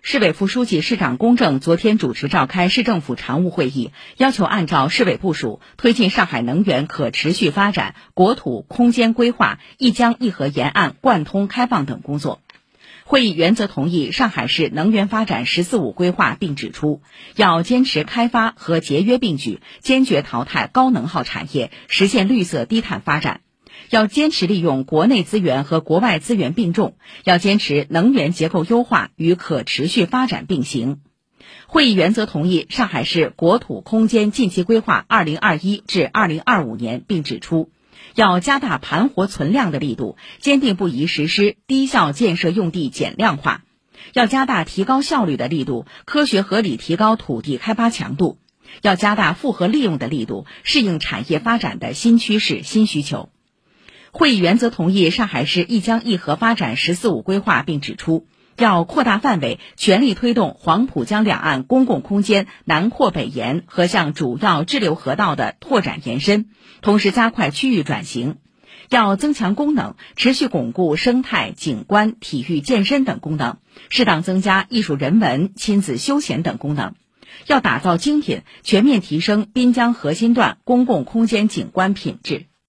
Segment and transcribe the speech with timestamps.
[0.00, 12.40] 市委副书记、市长龚正昨天主持召开市政府常务会议，要求按照市委部署，推进上海能源可持续发展、国土空间规划、一江一河沿岸贯通开放等工作。
[13.04, 17.02] 会议原则同意上海市能源发展“十四五”规划，并指出，
[17.36, 23.40] 要坚持开发和节约并举，坚决淘汰高能耗产业，实现绿色低碳发展。
[23.90, 31.00] 要坚持利用国内资源和国外资源并重，要坚持能源结构优化与可持续发展并行。
[31.66, 37.70] 会议原则同意上海市国土空间近期规划（二零二一至二零二五年），并指出，
[38.14, 43.62] 要加大盘活存量的力度，坚定不移实施低效建设用地减量化；
[44.14, 48.38] 要加大提高效率的力度，科学合理提高土地开发强度；
[48.82, 53.28] 要加大复合利用的力度，适应产业发展的新趋势新需求。
[54.18, 66.48] 会议原则同意上海市一江一河发展“十四五”规划，并指出，要扩大范围，全力推动黄浦江两岸公共空间南扩北延和向主要支流河道的拓展延伸，
[66.82, 68.38] 同时加快区域转型。
[68.88, 76.96] 要增强功能，持续巩固生态、景观、体育、健身等功能，适当增加艺术、人文、亲子休闲等功能。
[77.46, 82.47] 要打造精品，全面提升滨江核心段公共空间景观品质。